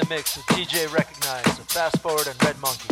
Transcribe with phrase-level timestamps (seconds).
[0.00, 2.89] The mix with DJ Recognize, Fast Forward and Red Monkey.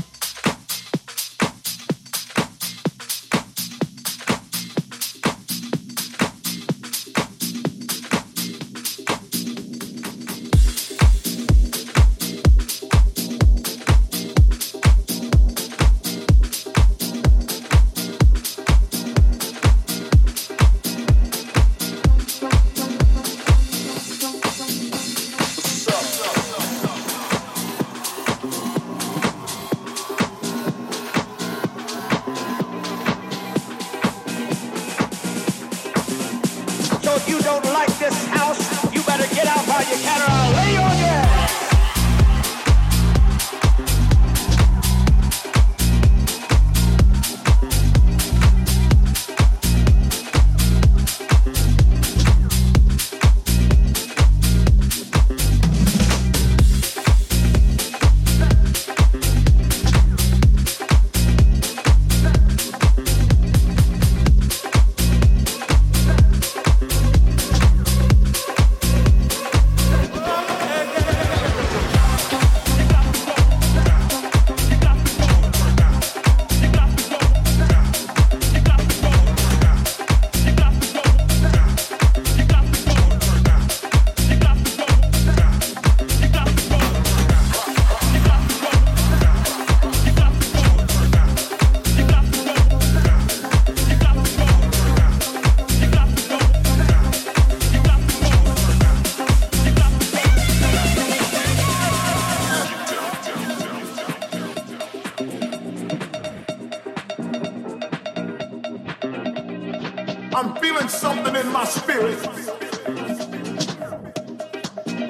[111.68, 112.18] spirit.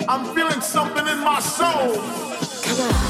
[0.08, 1.94] I'm feeling something in my soul.
[2.62, 3.07] Come on.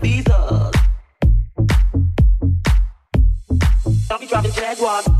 [0.00, 0.74] Visas.
[4.10, 5.19] I'll be driving Jaguars.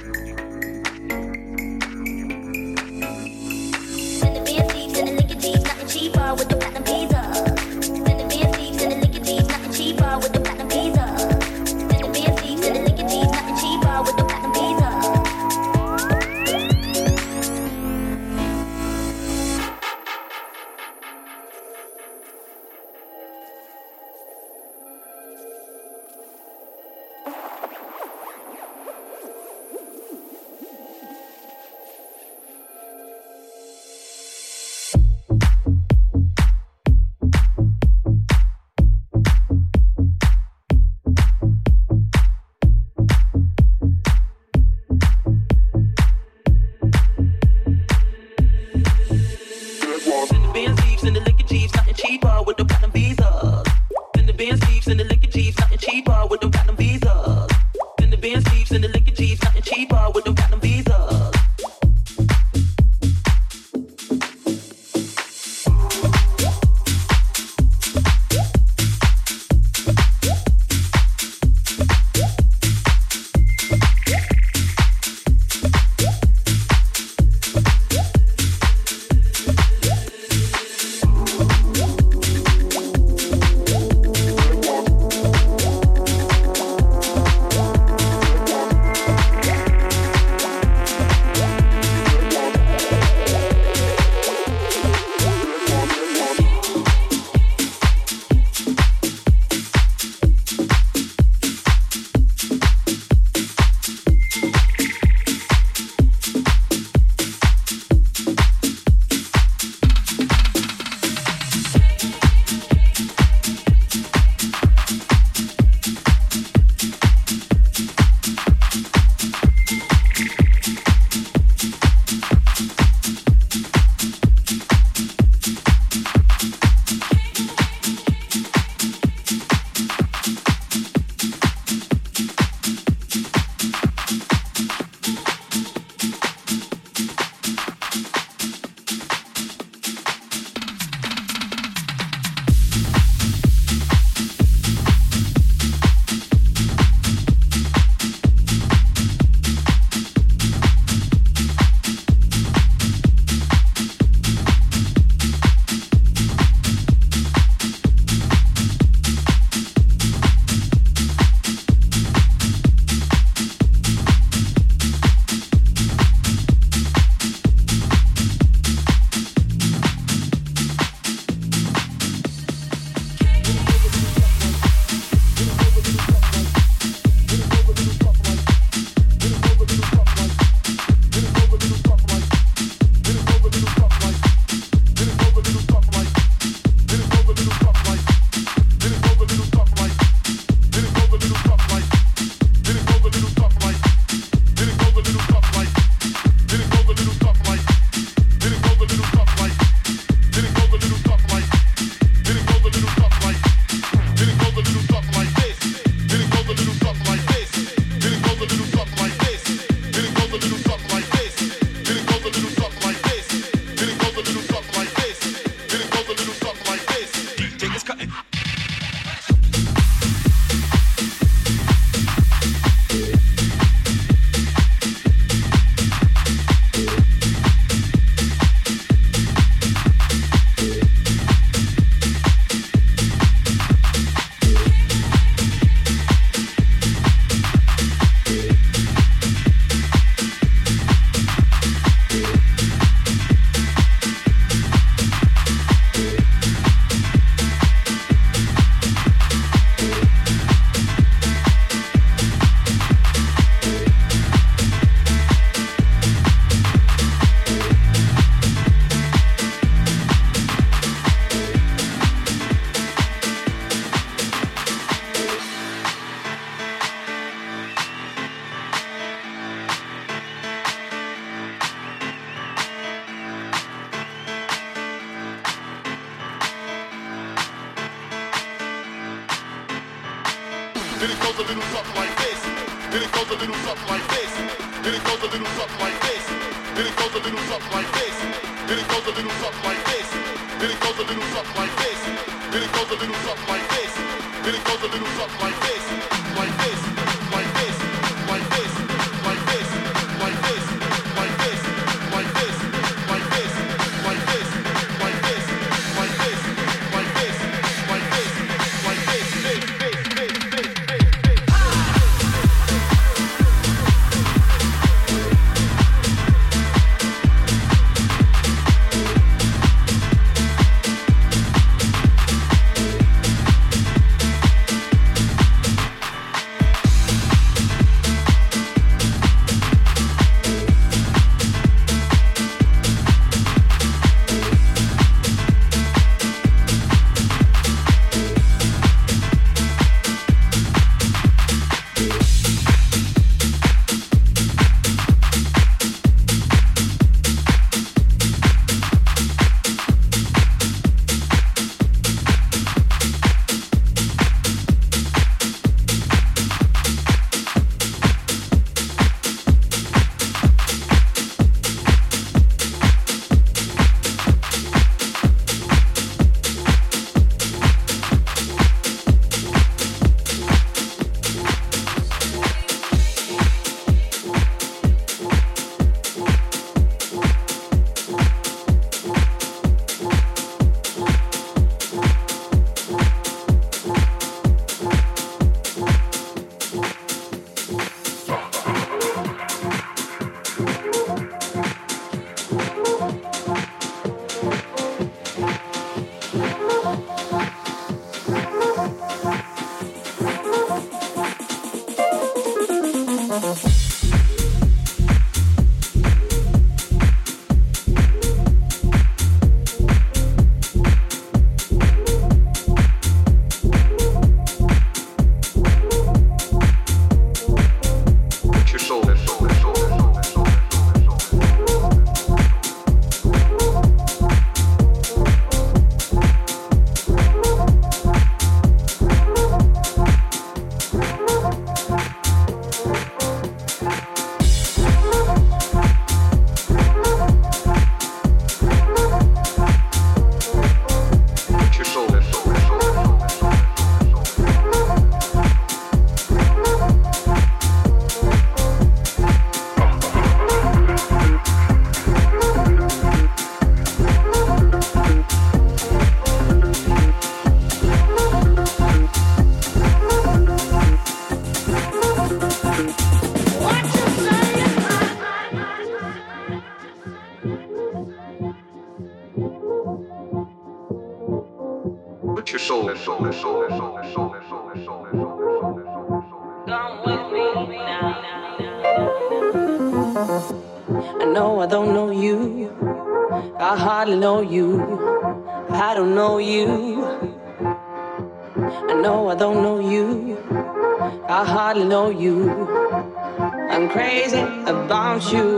[495.23, 495.50] I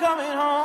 [0.00, 0.59] coming home.